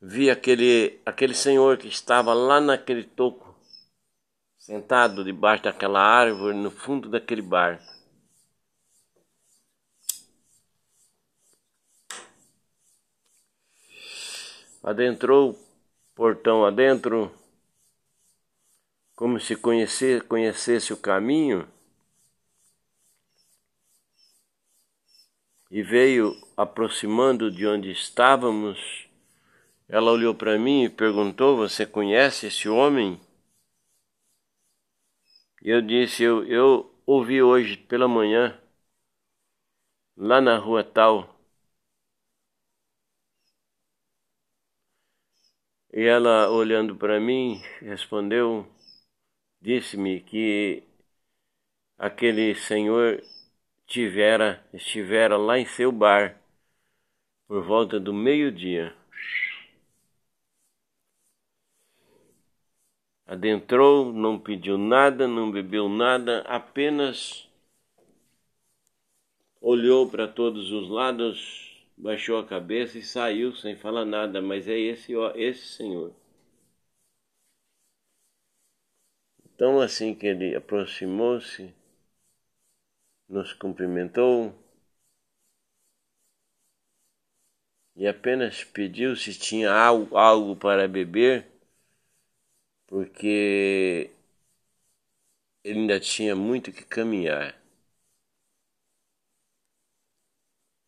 vi 0.00 0.30
aquele, 0.30 0.98
aquele 1.04 1.34
senhor 1.34 1.76
que 1.76 1.86
estava 1.86 2.32
lá 2.32 2.58
naquele 2.58 3.04
toco, 3.04 3.54
sentado 4.58 5.22
debaixo 5.22 5.64
daquela 5.64 6.00
árvore, 6.00 6.56
no 6.56 6.70
fundo 6.70 7.10
daquele 7.10 7.42
bar. 7.42 7.78
Adentrou 14.86 15.58
portão 16.14 16.64
adentro, 16.64 17.30
como 19.14 19.38
se 19.38 19.54
conhecesse, 19.54 20.24
conhecesse 20.24 20.92
o 20.92 20.96
caminho. 20.96 21.68
e 25.70 25.82
veio 25.82 26.34
aproximando 26.56 27.50
de 27.50 27.66
onde 27.66 27.90
estávamos. 27.90 29.08
Ela 29.88 30.10
olhou 30.10 30.34
para 30.34 30.58
mim 30.58 30.84
e 30.84 30.88
perguntou: 30.88 31.56
Você 31.56 31.84
conhece 31.84 32.46
esse 32.46 32.68
homem? 32.68 33.20
E 35.62 35.70
eu 35.70 35.82
disse: 35.82 36.22
eu, 36.22 36.44
eu 36.46 36.94
ouvi 37.04 37.42
hoje 37.42 37.76
pela 37.76 38.08
manhã, 38.08 38.58
lá 40.16 40.40
na 40.40 40.56
rua 40.56 40.82
tal. 40.82 41.35
E 45.96 46.04
ela, 46.04 46.50
olhando 46.50 46.94
para 46.94 47.18
mim, 47.18 47.58
respondeu, 47.80 48.66
disse-me 49.62 50.20
que 50.20 50.82
aquele 51.96 52.54
senhor 52.54 53.24
tivera, 53.86 54.62
estivera 54.74 55.38
lá 55.38 55.58
em 55.58 55.64
seu 55.64 55.90
bar 55.90 56.38
por 57.48 57.62
volta 57.64 57.98
do 57.98 58.12
meio-dia. 58.12 58.94
Adentrou, 63.26 64.12
não 64.12 64.38
pediu 64.38 64.76
nada, 64.76 65.26
não 65.26 65.50
bebeu 65.50 65.88
nada, 65.88 66.42
apenas 66.42 67.48
olhou 69.62 70.10
para 70.10 70.28
todos 70.28 70.70
os 70.70 70.90
lados, 70.90 71.65
baixou 71.96 72.38
a 72.38 72.46
cabeça 72.46 72.98
e 72.98 73.02
saiu 73.02 73.52
sem 73.54 73.76
falar 73.76 74.04
nada, 74.04 74.40
mas 74.42 74.68
é 74.68 74.78
esse, 74.78 75.12
esse 75.36 75.66
senhor. 75.66 76.12
Então, 79.44 79.80
assim 79.80 80.14
que 80.14 80.24
ele 80.26 80.54
aproximou-se, 80.54 81.74
nos 83.28 83.52
cumprimentou 83.52 84.52
e 87.96 88.06
apenas 88.06 88.62
pediu 88.62 89.16
se 89.16 89.34
tinha 89.36 89.72
algo, 89.72 90.16
algo 90.16 90.54
para 90.54 90.86
beber, 90.86 91.44
porque 92.86 94.10
ele 95.62 95.80
ainda 95.80 96.00
tinha 96.00 96.34
muito 96.34 96.72
que 96.72 96.82
caminhar. 96.82 97.54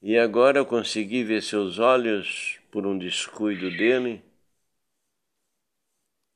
E 0.02 0.18
agora 0.18 0.58
eu 0.58 0.66
consegui 0.66 1.22
ver 1.22 1.40
seus 1.40 1.78
olhos 1.78 2.58
por 2.68 2.84
um 2.84 2.98
descuido 2.98 3.70
dele 3.70 4.20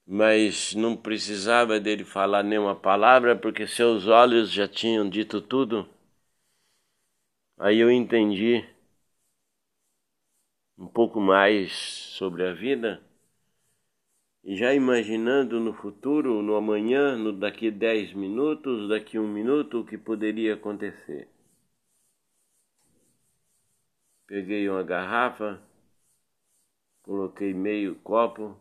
mas 0.07 0.77
não 0.77 0.97
precisava 0.97 1.81
dele 1.81 2.05
falar 2.05 2.45
nenhuma 2.45 2.77
palavra 2.77 3.35
porque 3.35 3.67
seus 3.67 4.07
olhos 4.07 4.53
já 4.53 4.69
tinham 4.69 5.09
dito 5.09 5.41
tudo. 5.41 5.89
Aí 7.59 7.79
eu 7.81 7.91
entendi 7.91 8.63
um 10.77 10.87
pouco 10.87 11.19
mais 11.19 11.73
sobre 11.73 12.47
a 12.47 12.53
vida 12.53 13.01
e 14.45 14.55
já 14.55 14.73
imaginando 14.73 15.59
no 15.59 15.73
futuro, 15.75 16.43
no 16.43 16.55
amanhã, 16.55 17.17
no 17.17 17.33
daqui 17.33 17.73
dez 17.73 18.13
minutos, 18.13 18.89
daqui 18.89 19.19
um 19.19 19.27
minuto, 19.27 19.81
o 19.81 19.85
que 19.85 19.99
poderia 19.99 20.55
acontecer. 20.55 21.29
Peguei 24.33 24.67
uma 24.67 24.83
garrafa, 24.83 25.61
coloquei 27.03 27.53
meio 27.53 27.97
copo 27.97 28.57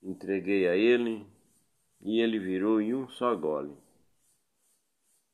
Entreguei 0.00 0.68
a 0.68 0.76
ele 0.76 1.26
e 2.00 2.20
ele 2.20 2.38
virou 2.38 2.80
em 2.80 2.94
um 2.94 3.08
só 3.08 3.34
gole. 3.34 3.74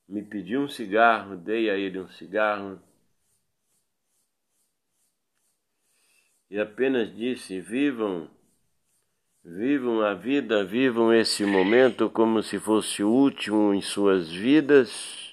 Me 0.08 0.22
pediu 0.22 0.62
um 0.62 0.68
cigarro, 0.68 1.36
dei 1.36 1.68
a 1.68 1.76
ele 1.76 2.00
um 2.00 2.08
cigarro 2.08 2.80
e 6.50 6.58
apenas 6.58 7.14
disse: 7.14 7.60
Vivam, 7.60 8.30
vivam 9.44 10.00
a 10.00 10.14
vida, 10.14 10.64
vivam 10.64 11.12
esse 11.12 11.44
momento 11.44 12.08
como 12.08 12.42
se 12.42 12.58
fosse 12.58 13.04
o 13.04 13.10
último 13.10 13.74
em 13.74 13.82
suas 13.82 14.32
vidas. 14.32 15.23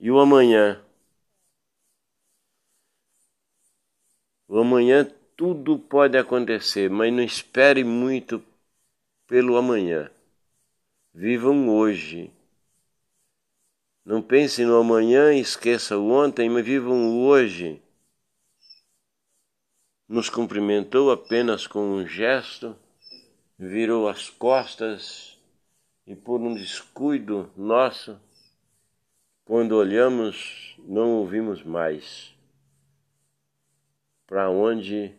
E 0.00 0.10
o 0.10 0.18
amanhã. 0.20 0.80
O 4.46 4.58
amanhã 4.58 5.04
tudo 5.36 5.78
pode 5.78 6.16
acontecer, 6.16 6.88
mas 6.88 7.12
não 7.12 7.22
espere 7.22 7.82
muito 7.82 8.42
pelo 9.26 9.56
amanhã. 9.56 10.10
Vivam 11.12 11.68
hoje. 11.68 12.32
Não 14.04 14.22
pense 14.22 14.64
no 14.64 14.76
amanhã, 14.76 15.34
esqueça 15.34 15.98
o 15.98 16.10
ontem, 16.10 16.48
mas 16.48 16.64
vivam 16.64 17.10
o 17.10 17.26
hoje. 17.26 17.82
Nos 20.08 20.30
cumprimentou 20.30 21.10
apenas 21.10 21.66
com 21.66 21.80
um 21.80 22.06
gesto, 22.06 22.74
virou 23.58 24.08
as 24.08 24.30
costas 24.30 25.36
e, 26.06 26.16
por 26.16 26.40
um 26.40 26.54
descuido 26.54 27.52
nosso, 27.56 28.18
quando 29.48 29.72
olhamos, 29.72 30.76
não 30.80 31.12
ouvimos 31.12 31.62
mais. 31.62 32.36
Para 34.26 34.50
onde 34.50 35.14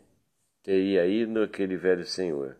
teria 0.61 1.07
ido 1.07 1.41
aquele 1.41 1.75
velho 1.75 2.05
senhor. 2.05 2.55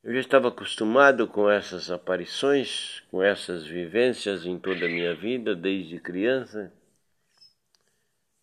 Eu 0.00 0.14
já 0.14 0.20
estava 0.20 0.46
acostumado 0.46 1.26
com 1.26 1.50
essas 1.50 1.90
aparições, 1.90 3.00
com 3.10 3.20
essas 3.20 3.66
vivências 3.66 4.46
em 4.46 4.56
toda 4.56 4.86
a 4.86 4.88
minha 4.88 5.12
vida, 5.12 5.56
desde 5.56 5.98
criança. 5.98 6.72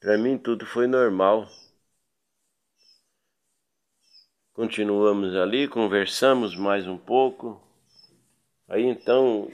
Para 0.01 0.17
mim 0.17 0.37
tudo 0.37 0.65
foi 0.65 0.85
normal. 0.85 1.47
Continuamos 4.51 5.33
ali, 5.33 5.65
conversamos 5.69 6.57
mais 6.57 6.85
um 6.85 6.97
pouco. 6.97 7.61
Aí 8.67 8.83
então 8.83 9.49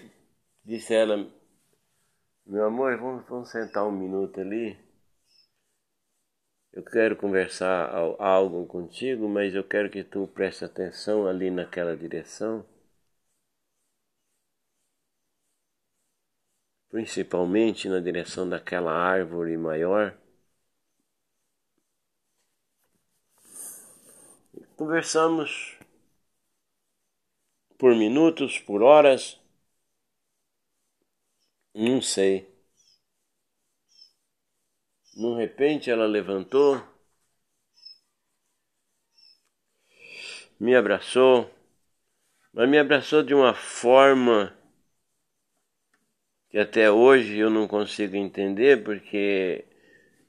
disse 0.65 0.93
ela, 0.93 1.31
meu 2.45 2.65
amor, 2.65 2.97
vamos, 2.97 3.27
vamos 3.27 3.51
sentar 3.51 3.85
um 3.85 3.91
minuto 3.91 4.39
ali. 4.41 4.75
eu 6.75 6.83
quero 6.83 7.15
conversar 7.15 7.89
algo 8.19 8.65
contigo, 8.65 9.29
mas 9.29 9.55
eu 9.55 9.63
quero 9.63 9.89
que 9.89 10.03
tu 10.03 10.27
preste 10.27 10.65
atenção 10.65 11.25
ali 11.25 11.49
naquela 11.49 11.95
direção. 11.95 12.65
Principalmente 16.89 17.87
na 17.87 17.99
direção 18.01 18.49
daquela 18.49 18.91
árvore 18.91 19.55
maior. 19.55 20.17
Conversamos 24.75 25.77
por 27.77 27.95
minutos, 27.95 28.59
por 28.59 28.83
horas. 28.83 29.39
Não 31.75 32.01
sei. 32.01 32.49
De 35.15 35.29
repente 35.35 35.89
ela 35.89 36.05
levantou, 36.05 36.79
me 40.59 40.75
abraçou, 40.75 41.49
mas 42.51 42.67
me 42.67 42.79
abraçou 42.79 43.21
de 43.21 43.35
uma 43.35 43.53
forma 43.53 44.51
que 46.49 46.57
até 46.57 46.89
hoje 46.89 47.37
eu 47.37 47.49
não 47.51 47.67
consigo 47.67 48.15
entender, 48.15 48.83
porque 48.83 49.63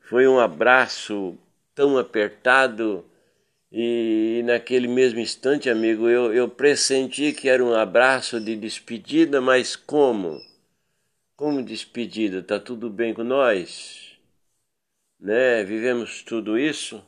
foi 0.03 0.29
um 0.29 0.39
abraço 0.41 1.37
tão 1.75 1.99
apertado 1.99 3.05
e 3.73 4.43
naquele 4.47 4.89
mesmo 4.89 5.21
instante, 5.21 5.71
amigo, 5.71 6.09
eu, 6.09 6.35
eu 6.35 6.49
pressenti 6.49 7.33
que 7.33 7.49
era 7.49 7.65
um 7.65 7.75
abraço 7.75 8.41
de 8.41 8.57
despedida, 8.57 9.41
mas 9.41 9.77
como? 9.77 10.41
Como 11.37 11.63
despedida? 11.63 12.43
Tá 12.43 12.59
tudo 12.59 12.91
bem 12.91 13.15
com 13.15 13.23
nós? 13.23 14.07
né? 15.19 15.65
Vivemos 15.65 16.23
tudo 16.23 16.59
isso. 16.59 17.03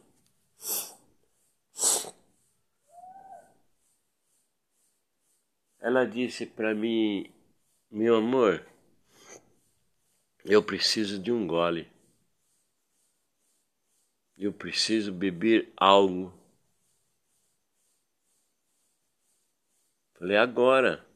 Ela 5.81 6.05
disse 6.05 6.47
para 6.47 6.73
mim, 6.73 7.33
meu 7.91 8.17
amor, 8.17 8.65
eu 10.45 10.63
preciso 10.63 11.19
de 11.19 11.31
um 11.31 11.47
gole. 11.47 11.89
Eu 14.39 14.53
preciso 14.53 15.13
beber 15.13 15.73
algo. 15.77 16.33
Falei, 20.19 20.37
agora. 20.37 21.08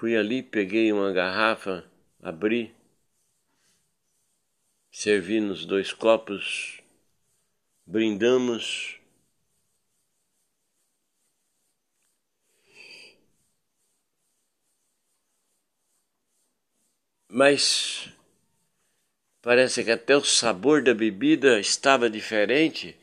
Fui 0.00 0.16
ali, 0.16 0.42
peguei 0.42 0.90
uma 0.94 1.12
garrafa, 1.12 1.84
abri 2.22 2.74
servi 4.90 5.42
nos 5.42 5.66
dois 5.66 5.92
copos, 5.92 6.80
brindamos. 7.86 8.98
Mas 17.28 18.08
parece 19.42 19.84
que 19.84 19.90
até 19.90 20.16
o 20.16 20.24
sabor 20.24 20.82
da 20.82 20.94
bebida 20.94 21.60
estava 21.60 22.08
diferente. 22.08 22.96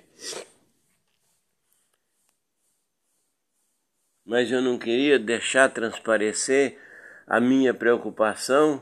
Mas 4.26 4.50
eu 4.52 4.64
não 4.64 4.80
queria 4.80 5.20
deixar 5.20 5.70
transparecer 5.70 6.87
a 7.28 7.42
minha 7.42 7.74
preocupação 7.74 8.82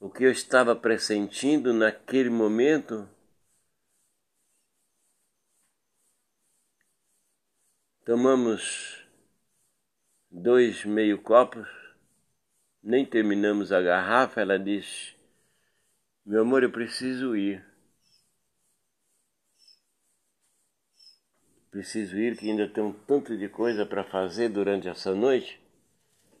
o 0.00 0.10
que 0.10 0.24
eu 0.24 0.32
estava 0.32 0.74
pressentindo 0.74 1.72
naquele 1.72 2.28
momento 2.28 3.08
tomamos 8.04 9.06
dois 10.28 10.84
meio 10.84 11.22
copos, 11.22 11.68
nem 12.82 13.06
terminamos 13.06 13.70
a 13.70 13.80
garrafa, 13.80 14.40
ela 14.40 14.58
disse, 14.58 15.14
meu 16.26 16.42
amor, 16.42 16.64
eu 16.64 16.72
preciso 16.72 17.36
ir. 17.36 17.64
Preciso 21.70 22.18
ir, 22.18 22.36
que 22.36 22.50
ainda 22.50 22.68
tenho 22.68 22.88
um 22.88 22.92
tanto 22.92 23.38
de 23.38 23.48
coisa 23.48 23.86
para 23.86 24.02
fazer 24.02 24.48
durante 24.48 24.88
essa 24.88 25.14
noite, 25.14 25.61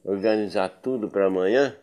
organizar 0.04 0.68
tudo 0.68 1.08
para 1.10 1.26
amanhã. 1.26 1.76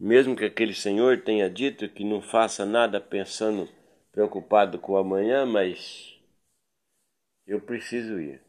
Mesmo 0.00 0.34
que 0.36 0.44
aquele 0.44 0.72
senhor 0.74 1.20
tenha 1.22 1.50
dito 1.50 1.86
que 1.88 2.02
não 2.04 2.20
faça 2.22 2.64
nada 2.64 2.98
pensando 3.00 3.68
preocupado 4.12 4.78
com 4.78 4.92
o 4.92 4.96
amanhã, 4.96 5.44
mas 5.44 6.14
eu 7.46 7.60
preciso 7.60 8.20
ir. 8.20 8.42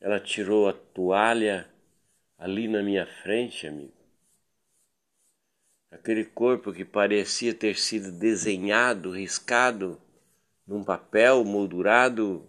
Ela 0.00 0.18
tirou 0.18 0.66
a 0.70 0.72
toalha 0.72 1.68
ali 2.38 2.68
na 2.68 2.82
minha 2.82 3.06
frente, 3.06 3.66
amigo. 3.66 3.95
Aquele 5.96 6.26
corpo 6.26 6.74
que 6.74 6.84
parecia 6.84 7.54
ter 7.54 7.78
sido 7.78 8.12
desenhado, 8.12 9.12
riscado 9.12 9.98
num 10.66 10.84
papel 10.84 11.42
moldurado 11.42 12.46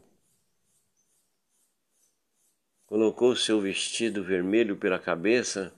colocou 2.85 3.37
seu 3.37 3.61
vestido 3.61 4.21
vermelho 4.21 4.75
pela 4.75 4.99
cabeça. 4.99 5.73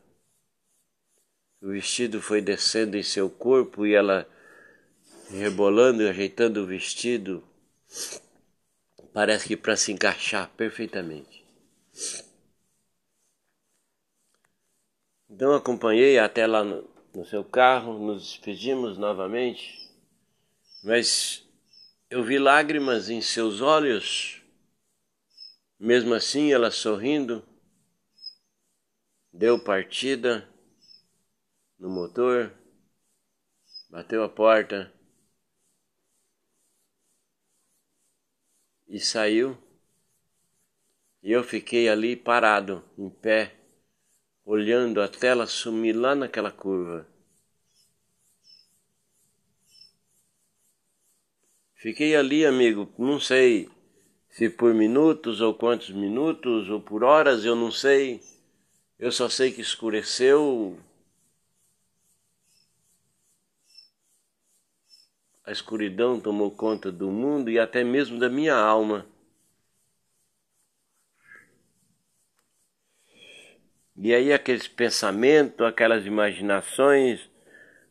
O 1.61 1.67
vestido 1.67 2.19
foi 2.19 2.41
descendo 2.41 2.97
em 2.97 3.03
seu 3.03 3.29
corpo 3.29 3.85
e 3.85 3.93
ela, 3.93 4.27
rebolando 5.29 6.01
e 6.01 6.09
ajeitando 6.09 6.63
o 6.63 6.65
vestido, 6.65 7.43
parece 9.13 9.47
que 9.47 9.55
para 9.55 9.77
se 9.77 9.91
encaixar 9.91 10.49
perfeitamente. 10.57 11.45
Então 15.29 15.53
acompanhei 15.53 16.17
até 16.17 16.47
lá 16.47 16.63
no, 16.63 16.98
no 17.13 17.25
seu 17.25 17.43
carro, 17.43 17.97
nos 17.99 18.23
despedimos 18.23 18.97
novamente, 18.97 19.89
mas 20.83 21.47
eu 22.09 22.23
vi 22.23 22.37
lágrimas 22.39 23.09
em 23.09 23.21
seus 23.21 23.61
olhos 23.61 24.39
mesmo 25.79 26.13
assim, 26.13 26.51
ela 26.51 26.69
sorrindo, 26.69 27.41
deu 29.31 29.57
partida 29.63 30.45
no 31.79 31.89
motor, 31.89 32.53
bateu 33.89 34.21
a 34.23 34.27
porta 34.27 34.93
e 38.89 38.99
saiu. 38.99 39.57
E 41.23 41.31
eu 41.31 41.43
fiquei 41.43 41.87
ali 41.87 42.15
parado, 42.15 42.83
em 42.97 43.09
pé, 43.09 43.55
olhando 44.49 44.99
até 44.99 45.27
ela 45.27 45.45
sumir 45.45 45.93
lá 45.93 46.15
naquela 46.15 46.51
curva. 46.51 47.05
Fiquei 51.75 52.15
ali, 52.15 52.43
amigo, 52.45 52.91
não 52.97 53.19
sei 53.19 53.69
se 54.29 54.49
por 54.49 54.73
minutos 54.73 55.41
ou 55.41 55.53
quantos 55.53 55.91
minutos 55.91 56.69
ou 56.69 56.81
por 56.81 57.03
horas, 57.03 57.45
eu 57.45 57.55
não 57.55 57.71
sei. 57.71 58.21
Eu 58.99 59.11
só 59.11 59.29
sei 59.29 59.51
que 59.51 59.61
escureceu. 59.61 60.77
A 65.45 65.51
escuridão 65.51 66.17
tomou 66.17 66.49
conta 66.49 66.89
do 66.89 67.11
mundo 67.11 67.49
e 67.49 67.59
até 67.59 67.83
mesmo 67.83 68.17
da 68.17 68.29
minha 68.29 68.55
alma. 68.55 69.05
E 73.99 74.15
aí 74.15 74.33
aqueles 74.33 74.67
pensamentos, 74.67 75.63
aquelas 75.63 76.03
imaginações, 76.05 77.29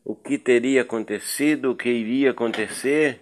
o 0.05 0.15
que 0.15 0.37
teria 0.37 0.83
acontecido, 0.83 1.71
o 1.71 1.75
que 1.75 1.89
iria 1.89 2.31
acontecer, 2.31 3.21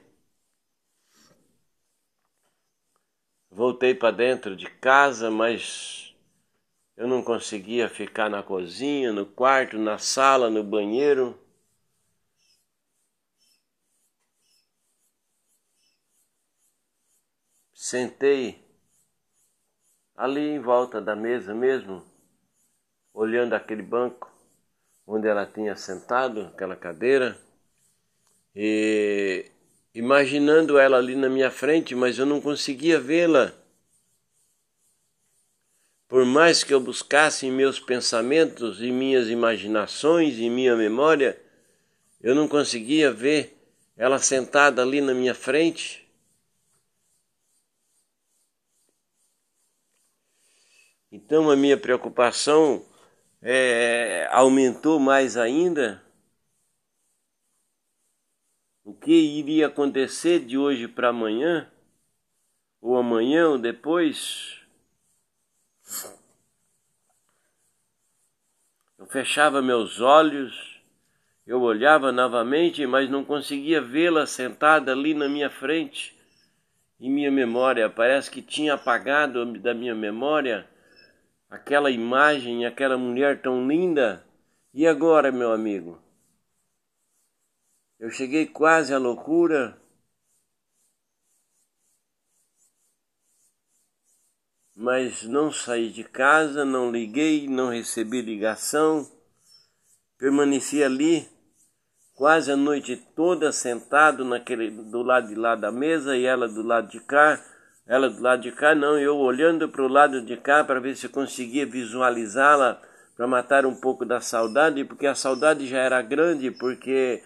Voltei 3.52 3.94
para 3.94 4.16
dentro 4.16 4.56
de 4.56 4.70
casa, 4.70 5.30
mas 5.30 6.16
eu 6.98 7.08
não 7.08 7.24
conseguia 7.24 7.90
ficar 7.90 8.30
na 8.30 8.44
cozinha, 8.44 9.14
no 9.14 9.26
quarto, 9.26 9.78
na 9.78 9.98
sala, 9.98 10.50
no 10.50 10.64
banheiro. 10.64 11.40
Sentei 17.88 18.44
ali 20.18 20.42
em 20.50 20.60
volta 20.60 21.00
da 21.00 21.16
mesa 21.16 21.56
mesmo, 21.56 22.04
olhando 23.18 23.54
aquele 23.54 23.82
banco 23.82 24.32
onde 25.06 25.28
ela 25.28 25.46
tinha 25.46 25.76
sentado, 25.76 26.52
aquela 26.54 26.76
cadeira, 26.76 27.38
e 28.56 29.50
imaginando 29.94 30.78
ela 30.78 30.98
ali 30.98 31.16
na 31.16 31.28
minha 31.28 31.50
frente, 31.50 31.96
mas 31.96 32.20
eu 32.20 32.26
não 32.26 32.40
conseguia 32.40 33.00
vê-la. 33.00 33.54
por 36.08 36.26
mais 36.26 36.64
que 36.64 36.74
eu 36.74 36.80
buscasse 36.80 37.46
em 37.46 37.52
meus 37.52 37.80
pensamentos, 37.80 38.82
em 38.82 38.94
minhas 38.94 39.28
imaginações, 39.28 40.40
em 40.40 40.50
minha 40.50 40.76
memória, 40.76 41.38
eu 42.22 42.34
não 42.34 42.48
conseguia 42.48 43.12
ver 43.12 43.58
ela 43.98 44.18
sentada 44.20 44.82
ali 44.82 45.02
na 45.02 45.14
minha 45.14 45.36
frente. 45.36 46.08
Então 51.12 51.50
a 51.50 51.56
minha 51.56 51.78
preocupação 51.78 52.86
é, 53.42 54.28
aumentou 54.32 55.00
mais 55.00 55.38
ainda. 55.38 56.04
O 58.84 58.94
que 58.94 59.12
iria 59.12 59.68
acontecer 59.68 60.40
de 60.40 60.58
hoje 60.58 60.88
para 60.88 61.10
amanhã, 61.10 61.70
ou 62.82 62.98
amanhã 62.98 63.50
ou 63.50 63.58
depois? 63.58 64.62
Eu 68.98 69.06
fechava 69.06 69.62
meus 69.62 70.00
olhos, 70.00 70.82
eu 71.46 71.62
olhava 71.62 72.12
novamente, 72.12 72.86
mas 72.86 73.10
não 73.10 73.24
conseguia 73.24 73.82
vê-la 73.82 74.26
sentada 74.26 74.92
ali 74.92 75.14
na 75.14 75.30
minha 75.30 75.50
frente. 75.50 76.16
Em 77.00 77.12
minha 77.12 77.32
memória, 77.32 77.90
parece 77.90 78.32
que 78.32 78.42
tinha 78.42 78.74
apagado 78.74 79.46
da 79.60 79.74
minha 79.74 79.94
memória 79.94 80.68
aquela 81.50 81.92
imagem, 81.92 82.66
aquela 82.66 82.98
mulher 82.98 83.42
tão 83.42 83.68
linda. 83.68 84.26
E 84.74 84.86
agora, 84.86 85.32
meu 85.32 85.52
amigo? 85.52 86.00
Eu 88.00 88.10
cheguei 88.12 88.46
quase 88.46 88.94
à 88.94 88.98
loucura 88.98 89.80
mas 94.80 95.24
não 95.24 95.52
saí 95.52 95.90
de 95.90 96.04
casa, 96.04 96.64
não 96.64 96.92
liguei, 96.92 97.48
não 97.48 97.72
recebi 97.72 98.22
ligação, 98.22 99.10
permaneci 100.20 100.84
ali 100.84 101.28
quase 102.14 102.52
a 102.52 102.56
noite 102.56 102.96
toda 103.16 103.52
sentado 103.52 104.24
naquele 104.24 104.70
do 104.70 105.02
lado 105.02 105.30
de 105.30 105.36
lá 105.36 105.56
da 105.56 105.72
mesa 105.72 106.16
e 106.16 106.26
ela 106.26 106.48
do 106.48 106.62
lado 106.62 106.90
de 106.90 107.00
cá, 107.00 107.44
ela 107.88 108.10
do 108.10 108.22
lado 108.22 108.42
de 108.42 108.52
cá, 108.52 108.76
não, 108.76 109.00
eu 109.00 109.18
olhando 109.18 109.70
para 109.70 109.82
o 109.82 109.88
lado 109.88 110.22
de 110.22 110.36
cá 110.36 110.64
para 110.64 110.80
ver 110.80 110.96
se 110.96 111.08
conseguia 111.08 111.66
visualizá-la 111.66 112.82
para 113.16 113.26
matar 113.26 113.66
um 113.66 113.74
pouco 113.74 114.06
da 114.06 114.20
saudade, 114.20 114.84
porque 114.84 115.08
a 115.08 115.16
saudade 115.16 115.66
já 115.66 115.80
era 115.80 116.02
grande, 116.02 116.52
porque 116.52 117.24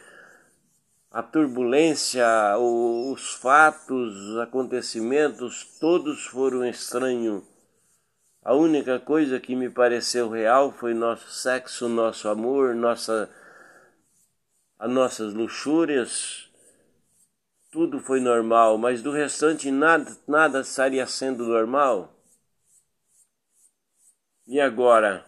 a 1.12 1.24
turbulência, 1.24 2.26
os 2.58 3.34
fatos, 3.34 4.16
os 4.16 4.38
acontecimentos, 4.38 5.66
todos 5.80 6.26
foram 6.28 6.66
estranhos. 6.66 7.44
A 8.44 8.54
única 8.54 9.00
coisa 9.00 9.40
que 9.40 9.56
me 9.56 9.70
pareceu 9.70 10.30
real 10.30 10.72
foi 10.72 10.94
nosso 10.94 11.30
sexo, 11.30 11.90
nosso 11.90 12.30
amor, 12.30 12.74
nossa, 12.74 13.30
as 14.80 14.90
nossas 14.90 15.34
luxúrias. 15.34 16.51
Tudo 17.72 18.00
foi 18.00 18.20
normal, 18.20 18.78
mas 18.78 19.02
do 19.02 19.10
restante 19.12 19.72
nada, 19.72 20.16
nada 20.28 20.60
estaria 20.62 21.08
sendo 21.08 21.44
normal. 21.48 22.14
E 24.46 24.60
agora? 24.62 25.26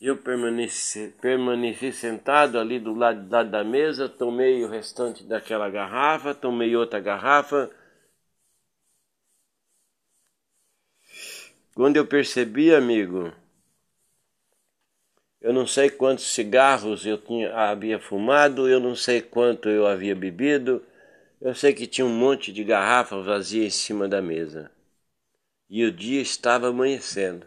Eu 0.00 0.16
permaneci, 0.16 1.12
permaneci 1.20 1.90
sentado 1.92 2.60
ali 2.60 2.78
do 2.78 2.94
lado, 2.94 3.28
lado 3.28 3.50
da 3.50 3.64
mesa, 3.64 4.08
tomei 4.08 4.62
o 4.64 4.68
restante 4.68 5.24
daquela 5.24 5.68
garrafa, 5.68 6.32
tomei 6.32 6.76
outra 6.76 7.00
garrafa. 7.00 7.68
Quando 11.74 11.96
eu 11.96 12.06
percebi, 12.06 12.74
amigo, 12.74 13.32
eu 15.44 15.52
não 15.52 15.66
sei 15.66 15.90
quantos 15.90 16.24
cigarros 16.32 17.04
eu 17.04 17.18
tinha, 17.18 17.54
havia 17.54 18.00
fumado, 18.00 18.66
eu 18.66 18.80
não 18.80 18.96
sei 18.96 19.20
quanto 19.20 19.68
eu 19.68 19.86
havia 19.86 20.16
bebido, 20.16 20.82
eu 21.38 21.54
sei 21.54 21.74
que 21.74 21.86
tinha 21.86 22.06
um 22.06 22.18
monte 22.18 22.50
de 22.50 22.64
garrafa 22.64 23.20
vazia 23.20 23.66
em 23.66 23.70
cima 23.70 24.08
da 24.08 24.22
mesa. 24.22 24.70
E 25.68 25.84
o 25.84 25.92
dia 25.92 26.22
estava 26.22 26.68
amanhecendo. 26.68 27.46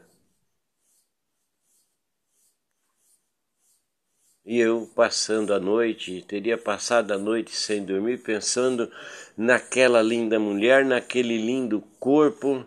E 4.45 4.59
eu 4.59 4.87
passando 4.95 5.51
a 5.51 5.59
noite, 5.59 6.23
teria 6.27 6.55
passado 6.55 7.11
a 7.11 7.17
noite 7.17 7.55
sem 7.55 7.83
dormir, 7.83 8.19
pensando 8.19 8.91
naquela 9.35 10.03
linda 10.03 10.39
mulher, 10.39 10.85
naquele 10.85 11.35
lindo 11.35 11.81
corpo, 11.99 12.63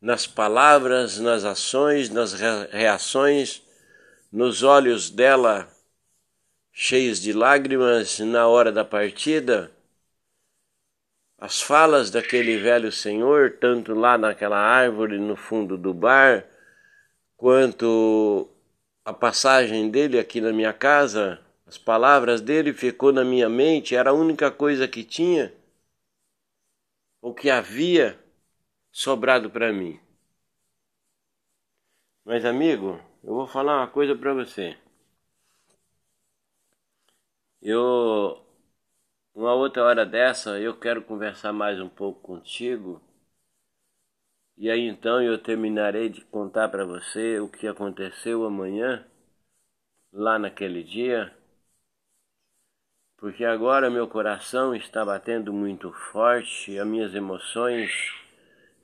nas 0.00 0.26
palavras, 0.26 1.20
nas 1.20 1.44
ações, 1.44 2.10
nas 2.10 2.32
reações, 2.32 3.62
nos 4.32 4.62
olhos 4.62 5.10
dela 5.10 5.70
cheios 6.72 7.20
de 7.20 7.34
lágrimas 7.34 8.18
na 8.20 8.48
hora 8.48 8.72
da 8.72 8.84
partida, 8.84 9.70
as 11.36 11.60
falas 11.60 12.10
daquele 12.10 12.56
velho 12.56 12.90
senhor, 12.90 13.58
tanto 13.60 13.94
lá 13.94 14.16
naquela 14.16 14.56
árvore 14.58 15.18
no 15.18 15.36
fundo 15.36 15.76
do 15.76 15.92
bar, 15.92 16.46
quanto 17.36 18.48
a 19.04 19.12
passagem 19.12 19.90
dele 19.90 20.18
aqui 20.18 20.40
na 20.40 20.52
minha 20.52 20.72
casa, 20.72 21.44
as 21.66 21.76
palavras 21.76 22.40
dele 22.40 22.72
ficou 22.72 23.12
na 23.12 23.24
minha 23.24 23.48
mente, 23.48 23.94
era 23.94 24.10
a 24.10 24.14
única 24.14 24.50
coisa 24.50 24.88
que 24.88 25.04
tinha, 25.04 25.52
o 27.20 27.34
que 27.34 27.50
havia 27.50 28.18
sobrado 28.90 29.50
para 29.50 29.72
mim. 29.72 30.00
Mas 32.24 32.44
amigo, 32.44 33.00
eu 33.24 33.34
vou 33.34 33.46
falar 33.48 33.78
uma 33.78 33.88
coisa 33.88 34.14
para 34.14 34.32
você. 34.32 34.76
Eu 37.62 38.44
uma 39.34 39.54
outra 39.54 39.84
hora 39.84 40.06
dessa 40.06 40.60
eu 40.60 40.78
quero 40.78 41.02
conversar 41.02 41.52
mais 41.52 41.80
um 41.80 41.88
pouco 41.88 42.20
contigo. 42.20 43.00
E 44.56 44.70
aí 44.70 44.86
então 44.88 45.20
eu 45.22 45.36
terminarei 45.36 46.08
de 46.08 46.22
contar 46.22 46.70
para 46.70 46.86
você 46.86 47.38
o 47.38 47.50
que 47.50 47.66
aconteceu 47.66 48.46
amanhã, 48.46 49.06
lá 50.12 50.38
naquele 50.38 50.82
dia, 50.82 51.36
porque 53.16 53.42
agora 53.44 53.88
meu 53.88 54.06
coração 54.06 54.74
está 54.74 55.02
batendo 55.04 55.50
muito 55.50 55.90
forte, 56.12 56.78
as 56.78 56.86
minhas 56.86 57.14
emoções 57.14 57.90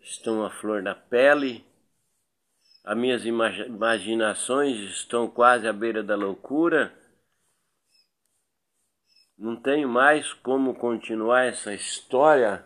estão 0.01 0.45
à 0.45 0.51
flor 0.51 0.83
da 0.83 0.95
pele, 0.95 1.65
as 2.89 2.97
minhas 2.97 3.23
imaginações 3.27 4.79
estão 4.79 5.29
quase 5.29 5.69
à 5.69 5.73
beira 5.75 6.03
da 6.03 6.17
loucura. 6.17 6.91
Não 9.37 9.55
tenho 9.57 9.87
mais 9.87 10.33
como 10.33 10.75
continuar 10.75 11.45
essa 11.45 11.75
história 11.75 12.65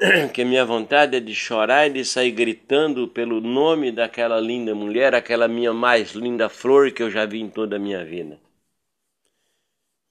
que 0.34 0.44
minha 0.44 0.64
vontade 0.64 1.16
é 1.16 1.20
de 1.20 1.32
chorar 1.32 1.86
e 1.86 1.92
de 1.92 2.04
sair 2.04 2.32
gritando 2.32 3.06
pelo 3.06 3.40
nome 3.40 3.92
daquela 3.92 4.40
linda 4.40 4.74
mulher, 4.74 5.14
aquela 5.14 5.46
minha 5.46 5.72
mais 5.72 6.10
linda 6.10 6.48
flor 6.48 6.90
que 6.90 7.04
eu 7.04 7.10
já 7.10 7.24
vi 7.24 7.40
em 7.40 7.48
toda 7.48 7.76
a 7.76 7.78
minha 7.78 8.04
vida. 8.04 8.40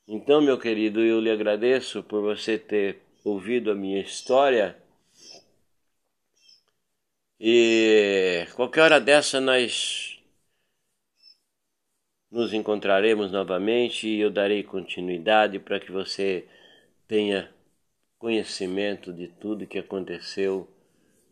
Então, 0.08 0.40
meu 0.40 0.58
querido, 0.58 1.02
eu 1.02 1.20
lhe 1.20 1.30
agradeço 1.30 2.02
por 2.04 2.22
você 2.22 2.58
ter 2.58 3.02
ouvido 3.26 3.70
a 3.70 3.76
minha 3.76 4.00
história. 4.00 4.78
E 7.40 8.46
qualquer 8.56 8.82
hora 8.84 9.00
dessa 9.02 9.42
nós 9.42 10.20
nos 12.32 12.54
encontraremos 12.54 13.32
novamente 13.32 14.08
e 14.08 14.20
eu 14.20 14.32
darei 14.32 14.64
continuidade 14.64 15.60
para 15.60 15.80
que 15.80 15.92
você 15.92 16.44
tenha 17.08 17.52
conhecimento 18.20 19.14
de 19.14 19.28
tudo 19.28 19.68
que 19.68 19.80
aconteceu 19.80 20.68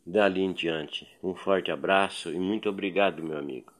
dali 0.05 0.41
em 0.41 0.53
diante. 0.53 1.07
Um 1.23 1.35
forte 1.35 1.71
abraço 1.71 2.31
e 2.31 2.39
muito 2.39 2.69
obrigado, 2.69 3.23
meu 3.23 3.37
amigo. 3.37 3.73